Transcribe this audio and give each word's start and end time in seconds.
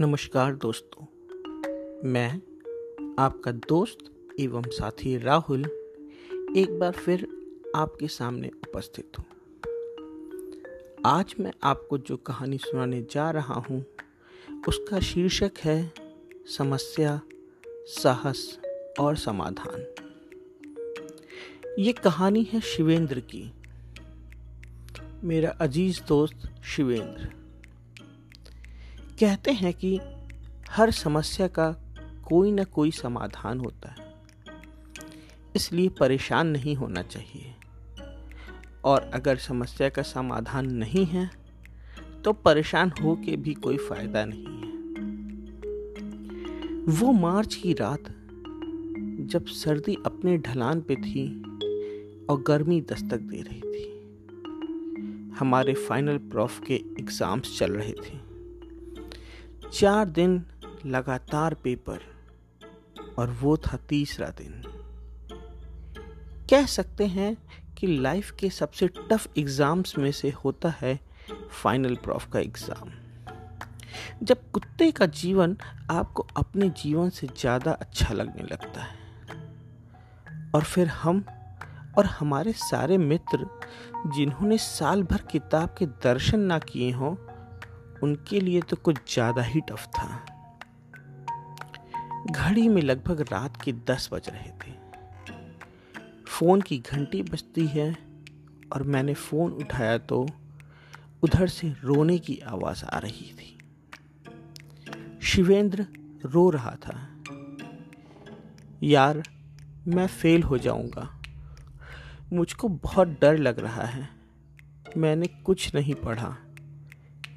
नमस्कार 0.00 0.54
दोस्तों। 0.54 1.04
मैं, 2.08 2.38
आपका 3.18 3.52
दोस्त 3.52 3.98
एवं 4.40 4.62
साथी 4.62 5.18
राहुल, 5.18 5.64
एक 6.56 6.78
बार 6.80 6.92
फिर 6.92 7.28
आपके 7.76 8.08
सामने 8.08 8.48
उपस्थित 8.48 9.12
हूँ। 9.18 9.26
आज 11.06 11.34
मैं 11.40 11.52
आपको 11.62 11.98
जो 11.98 12.16
कहानी 12.16 12.58
सुनाने 12.58 13.02
जा 13.02 13.30
रहा 13.30 13.54
हूँ, 13.54 13.86
उसका 14.68 15.00
शीर्षक 15.00 15.52
है, 15.58 15.92
समस्या, 16.58 17.20
साहस 17.86 18.58
और 19.00 19.16
समाधान। 19.16 19.94
ये 21.78 21.92
कहानी 21.92 22.42
है 22.42 22.60
शिवेंद्र 22.60 23.20
की। 23.20 23.52
मेरा 25.24 25.50
अज़ीज़ 25.50 26.00
दोस्त 26.08 26.62
शिवेंद्र। 26.64 27.37
कहते 29.20 29.52
हैं 29.52 29.72
कि 29.74 29.98
हर 30.70 30.90
समस्या 30.90 31.46
का 31.48 31.70
कोई 32.26 32.50
ना 32.52 32.64
कोई 32.64 32.90
समाधान 32.90 33.60
होता 33.60 33.88
है। 33.88 34.06
इसलिए 35.56 35.88
परेशान 35.88 36.46
नहीं 36.46 36.74
होना 36.76 37.02
चाहिए। 37.04 37.54
और 38.84 39.10
अगर 39.14 39.36
समस्या 39.36 39.88
का 39.88 40.02
समाधान 40.02 40.70
नहीं 40.74 41.04
है 41.06 41.30
तो 42.24 42.32
परेशान 42.34 42.92
हो 43.02 43.14
के 43.16 43.36
भी 43.36 43.54
कोई 43.56 43.76
फ़ायदा 43.78 44.24
नहीं 44.24 44.44
है। 44.44 44.56
वो 46.92 47.12
मार्च 47.12 47.54
की 47.54 47.72
रात, 47.72 48.04
जब 49.32 49.46
सर्दी 49.54 49.96
अपने 50.06 50.36
ढलान 50.38 50.80
पे 50.80 50.96
थी 50.96 51.26
और 52.30 52.42
गर्मी 52.42 52.80
दस्तक 52.82 53.20
दे 53.24 53.42
रही 53.42 53.60
थी। 53.62 53.86
हमारे 55.38 55.74
फाइनल 55.74 56.18
प्रॉफ 56.30 56.60
के 56.60 56.74
एग्ज़ाम्स 56.74 57.58
चल 57.58 57.72
रहे 57.72 57.92
थे। 57.92 58.27
चार 59.72 60.08
दिन 60.08 60.42
लगातार 60.86 61.54
पेपर 61.54 62.00
और 63.18 63.30
वो 63.40 63.56
था 63.56 63.76
तीसरा 63.88 64.28
दिन। 64.38 64.62
कह 66.50 66.66
सकते 66.66 67.06
हैं 67.06 67.36
कि 67.78 67.86
लाइफ 67.86 68.30
के 68.30 68.50
सबसे 68.50 68.88
टफ 68.88 69.38
एग्ज़ाम्स 69.38 69.96
में 69.98 70.10
से 70.12 70.30
होता 70.44 70.74
है 70.80 70.98
फाइनल 71.52 71.94
प्रॉफ 71.94 72.28
का 72.32 72.38
एग्ज़ाम। 72.40 72.90
जब 74.22 74.50
कुत्ते 74.52 74.90
का 74.90 75.06
जीवन 75.06 75.56
आपको 75.90 76.26
अपने 76.36 76.68
जीवन 76.76 77.10
से 77.10 77.26
ज़्यादा 77.28 77.72
अच्छा 77.72 78.14
लगने 78.14 78.42
लगता 78.42 78.82
है, 78.82 78.96
और 80.54 80.62
फिर 80.64 80.88
हम 80.96 81.24
और 81.98 82.06
हमारे 82.08 82.52
सारे 82.54 82.98
मित्र 82.98 83.46
जिन्होंने 84.08 84.58
साल 84.58 85.02
भर 85.02 85.22
किताब 85.30 85.74
के 85.78 85.86
दर्शन 86.02 86.40
ना 86.42 86.58
किए 86.60 86.90
हों 86.92 87.14
उनके 88.02 88.40
लिए 88.40 88.60
तो 88.60 88.76
कुछ 88.76 89.14
ज़्यादा 89.14 89.42
ही 89.42 89.60
टफ 89.60 89.86
था। 89.86 90.24
घड़ी 92.30 92.68
में 92.68 92.82
लगभग 92.82 93.20
रात 93.20 93.62
के 93.62 93.72
दस 93.72 94.08
बज 94.12 94.28
रहे 94.28 94.50
थे। 94.50 94.72
फ़ोन 96.28 96.60
की 96.60 96.78
घंटी 96.78 97.22
बजती 97.22 97.66
है 97.66 97.96
और 98.72 98.82
मैंने 98.82 99.14
फ़ोन 99.14 99.52
उठाया 99.52 99.98
तो 99.98 100.28
उधर 101.22 101.46
से 101.48 101.68
रोने 101.84 102.18
की 102.18 102.38
आवाज़ 102.38 102.84
आ 102.84 102.98
रही 102.98 103.32
थी। 103.34 103.58
शिवेंद्र 105.22 105.86
रो 106.24 106.50
रहा 106.50 106.70
था। 106.70 107.08
यार, 108.82 109.22
मैं 109.88 110.06
फेल 110.06 110.42
हो 110.42 110.58
जाऊँगा। 110.58 111.20
मुझको 112.32 112.68
बहुत 112.68 113.08
डर 113.08 113.36
लग 113.36 113.58
रहा 113.58 113.82
है। 113.82 114.08
मैंने 114.96 115.26
कुछ 115.26 115.74
नहीं 115.74 115.94
पढ़ा। 115.94 116.36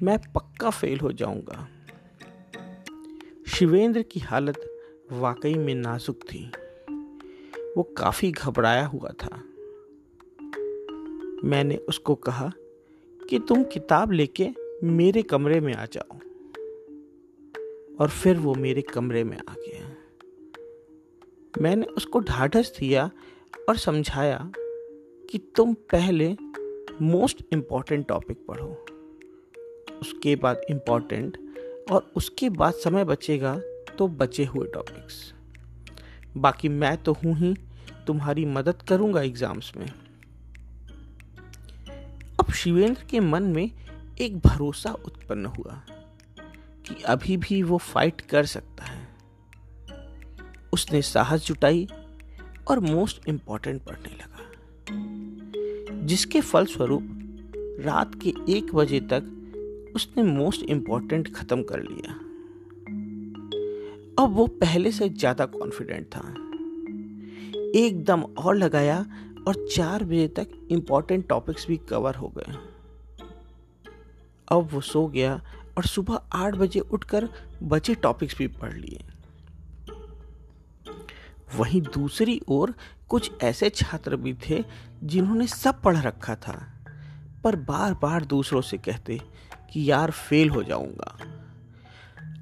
मैं 0.02 0.18
पक्का 0.18 0.70
फेल 0.70 1.00
हो 1.00 1.12
जाऊँगा। 1.12 1.68
शिवेंद्र 3.48 4.02
की 4.02 4.20
हालत 4.20 4.82
वाकई 5.12 5.54
में 5.54 5.74
नाजुक 5.74 6.16
थी। 6.16 6.52
वो 7.76 7.82
काफ़ी 7.82 8.32
घबराया 8.32 8.86
हुआ 8.86 9.08
था। 9.08 9.36
मैंने 11.44 11.76
उसको 11.76 12.14
कहा 12.14 12.52
कि 13.28 13.38
तुम 13.38 13.64
किताब 13.64 14.12
लेके 14.12 14.48
मेरे 14.84 15.22
कमरे 15.22 15.60
में 15.60 15.74
आ 15.74 15.86
जाओ। 15.86 16.14
और 18.00 18.08
फिर 18.08 18.36
वो 18.36 18.54
मेरे 18.54 18.82
कमरे 18.82 19.24
में 19.24 19.38
आ 19.48 19.54
गया। 19.58 19.96
मैंने 21.62 21.86
उसको 21.86 22.20
ढाढ़स 22.20 22.76
दिया 22.78 23.10
और 23.68 23.76
समझाया 23.76 24.52
कि 25.30 25.52
तुम 25.56 25.74
पहले 25.74 26.36
मोस्ट 27.02 27.42
इंपॉर्टेंट 27.52 28.08
टॉपिक 28.08 28.46
पढ़ो। 28.46 28.84
उसके 30.02 30.34
बाद 30.36 30.60
इंपॉर्टेंट 30.70 31.36
और 31.90 32.10
उसके 32.16 32.48
बाद 32.50 32.74
समय 32.74 33.04
बचेगा 33.04 33.54
तो 33.98 34.08
बचे 34.08 34.44
हुए 34.44 34.66
टॉपिक्स 34.74 35.32
बाकी 36.36 36.68
मैं 36.68 36.96
तो 36.98 37.12
हूँ 37.14 37.36
ही, 37.36 37.54
तुम्हारी 38.06 38.44
मदद 38.46 38.82
करूँगा 38.88 39.22
एग्ज़ाम्स 39.22 39.72
में। 39.76 39.86
अब 42.40 42.52
शिवेंद्र 42.54 43.04
के 43.10 43.20
मन 43.20 43.42
में 43.54 43.70
एक 44.20 44.38
भरोसा 44.38 44.92
उत्पन्न 45.06 45.46
हुआ 45.48 45.80
कि 46.86 47.02
अभी 47.04 47.36
भी 47.36 47.62
वो 47.62 47.78
फाइट 47.78 48.20
कर 48.30 48.46
सकता 48.46 48.84
है। 48.84 49.00
उसने 50.72 51.02
साहस 51.02 51.46
जुटाई 51.46 51.86
और 52.68 52.80
मोस्ट 52.80 53.28
इंपॉर्टेंट 53.28 53.82
पढ़ने 53.82 54.14
लगा, 54.14 54.42
जिसके 56.06 56.40
फलस्वरूप 56.40 57.04
रात 57.80 58.14
के 58.22 58.34
एक 58.48 58.74
बजे 58.74 59.00
तक 59.12 59.22
उसने 59.94 60.22
मोस्ट 60.22 60.62
इंपॉर्टेंट 60.64 61.34
खत्म 61.34 61.62
कर 61.62 61.82
लिया। 61.82 62.14
अब 64.18 64.34
वो 64.34 64.46
पहले 64.60 64.90
से 64.92 65.08
ज़्यादा 65.08 65.46
कॉन्फिडेंट 65.48 66.06
था। 66.06 66.28
एकदम 67.76 68.22
और 68.22 68.56
लगाया 68.56 68.98
और 69.48 69.66
चार 69.66 70.04
बजे 70.04 70.26
तक 70.28 70.48
इंपॉर्टेंट 70.70 71.26
टॉपिक्स 71.28 71.66
भी 71.68 71.76
कवर 71.88 72.14
हो 72.14 72.32
गए। 72.36 72.54
अब 74.48 74.68
वो 74.72 74.80
सो 74.82 75.06
गया 75.06 75.40
और 75.76 75.84
सुबह 75.84 76.20
आठ 76.34 76.54
बजे 76.54 76.80
उठकर 76.80 77.28
बचे 77.62 77.94
टॉपिक्स 77.94 78.36
भी 78.38 78.46
पढ़ 78.50 78.72
लिए। 78.72 79.04
वहीं 81.56 81.80
दूसरी 81.84 82.40
ओर 82.48 82.74
कुछ 83.08 83.30
ऐसे 83.42 83.70
छात्र 83.70 84.16
भी 84.16 84.34
थे 84.42 84.62
जिन्होंने 85.04 85.46
सब 85.46 85.80
पढ़ 85.82 85.96
रखा 85.96 86.34
था, 86.36 86.54
पर 87.44 87.56
बार 87.62 87.94
बार 87.94 88.24
दूसरों 88.24 88.60
से 88.60 88.78
कहते 88.78 89.20
कि 89.72 89.90
यार 89.90 90.10
फेल 90.10 90.50
हो 90.50 90.62
जाऊँगा। 90.62 91.16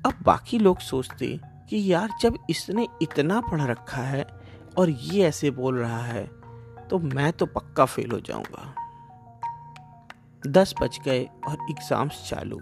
अब 0.07 0.23
बाकी 0.23 0.59
लोग 0.59 0.79
सोचते 0.81 1.27
कि 1.71 1.83
यार 1.93 2.11
जब 2.23 2.39
इसने 2.51 2.87
इतना 3.03 3.41
पढ़ 3.41 3.61
रखा 3.63 4.03
है 4.03 4.27
और 4.79 4.91
ये 4.91 5.25
ऐसे 5.25 5.51
बोल 5.53 5.79
रहा 5.79 6.03
है 6.03 6.25
तो 6.89 6.99
मैं 6.99 7.33
तो 7.33 7.47
पक्का 7.49 7.85
फेल 7.85 8.11
हो 8.11 8.21
जाऊँगा। 8.21 8.75
दस 10.43 10.75
बज 10.81 10.99
गए 11.05 11.25
और 11.49 11.67
एग्ज़ाम्स 11.71 12.29
चालू। 12.29 12.61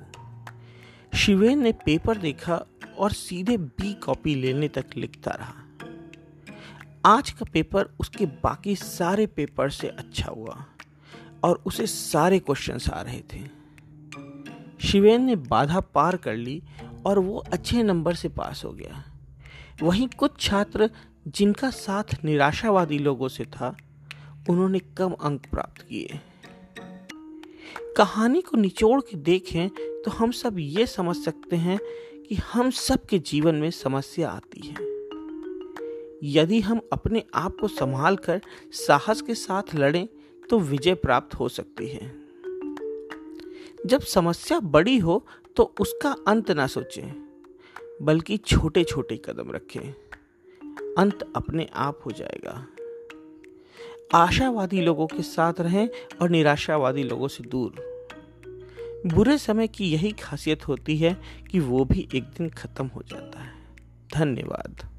शिवेन 1.12 1.62
ने 1.62 1.72
पेपर 1.84 2.18
देखा 2.18 2.60
और 2.98 3.12
सीधे 3.12 3.56
बी 3.56 3.92
कॉपी 4.04 4.34
लेने 4.34 4.68
तक 4.68 4.96
लिखता 4.96 5.30
रहा। 5.30 5.54
आज 7.06 7.30
का 7.30 7.44
पेपर 7.52 7.88
उसके 8.00 8.26
बाकी 8.42 8.74
सारे 8.76 9.26
पेपर 9.26 9.70
से 9.70 9.88
अच्छा 9.88 10.30
हुआ 10.30 10.64
और 11.44 11.62
उसे 11.66 11.86
सारे 11.86 12.38
क्वेश्चंस 12.38 12.88
आ 12.90 13.00
रहे 13.00 13.20
थे। 13.32 13.40
शिवेन 14.80 15.24
ने 15.24 15.36
बाधा 15.36 15.80
पार 15.80 16.16
कर 16.16 16.36
ली 16.36 16.62
और 17.06 17.18
वो 17.18 17.38
अच्छे 17.52 17.82
नंबर 17.82 18.14
से 18.14 18.28
पास 18.28 18.64
हो 18.64 18.70
गया। 18.72 19.04
वहीं 19.82 20.08
कुछ 20.08 20.40
छात्र 20.40 20.90
जिनका 21.28 21.70
साथ 21.70 22.24
निराशावादी 22.24 22.98
लोगों 22.98 23.28
से 23.28 23.44
था, 23.44 23.76
उन्होंने 24.50 24.78
कम 24.78 25.12
अंक 25.12 25.46
प्राप्त 25.50 25.82
किए। 25.82 26.20
कहानी 27.96 28.40
को 28.40 28.56
निचोड़ 28.56 29.00
के 29.00 29.16
देखें 29.16 29.68
तो 30.02 30.10
हम 30.10 30.30
सब 30.30 30.58
ये 30.58 30.86
समझ 30.86 31.16
सकते 31.16 31.56
हैं 31.56 31.78
कि 32.28 32.34
हम 32.52 32.70
सब 32.70 33.04
के 33.06 33.18
जीवन 33.18 33.54
में 33.54 33.70
समस्या 33.70 34.30
आती 34.30 34.66
है। 34.66 34.86
यदि 36.24 36.60
हम 36.60 36.80
अपने 36.92 37.22
आप 37.34 37.56
को 37.60 37.68
संभाल 37.68 38.16
कर 38.16 38.40
साहस 38.72 39.22
के 39.22 39.34
साथ 39.34 39.74
लड़ें 39.74 40.08
तो 40.50 40.58
विजय 40.58 40.94
प्राप्त 40.94 41.34
हो 41.34 41.48
सकती 41.48 41.88
है। 41.88 42.27
जब 43.86 44.00
समस्या 44.00 44.60
बड़ी 44.60 44.98
हो 44.98 45.26
तो 45.56 45.74
उसका 45.80 46.16
अंत 46.28 46.50
ना 46.50 46.66
सोचें, 46.66 47.28
बल्कि 48.02 48.36
छोटे 48.36 48.84
छोटे 48.84 49.16
कदम 49.16 49.52
रखें। 49.52 49.94
अंत 50.98 51.32
अपने 51.36 51.68
आप 51.74 52.00
हो 52.06 52.10
जाएगा। 52.10 52.66
आशावादी 54.14 54.80
लोगों 54.80 55.06
के 55.06 55.22
साथ 55.22 55.54
रहें 55.60 55.88
और 56.22 56.30
निराशावादी 56.30 57.02
लोगों 57.02 57.28
से 57.28 57.44
दूर। 57.44 57.88
बुरे 59.06 59.38
समय 59.38 59.68
की 59.68 59.92
यही 59.92 60.12
खासियत 60.12 60.68
होती 60.68 60.96
है 60.96 61.22
कि 61.50 61.60
वो 61.60 61.84
भी 61.84 62.08
एक 62.14 62.24
दिन 62.24 62.48
खत्म 62.48 62.86
हो 62.86 63.02
जाता 63.02 63.40
है। 63.40 63.52
धन्यवाद। 64.14 64.97